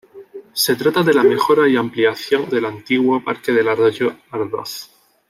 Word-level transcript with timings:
Se 0.53 0.75
trata 0.75 1.03
de 1.03 1.13
la 1.13 1.21
mejora 1.21 1.69
y 1.69 1.77
ampliación 1.77 2.49
del 2.49 2.65
antiguo 2.65 3.23
parque 3.23 3.51
del 3.51 3.67
arroyo 3.69 4.15
Ardoz. 4.31 4.89